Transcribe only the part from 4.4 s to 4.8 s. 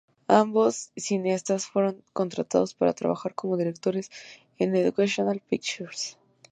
en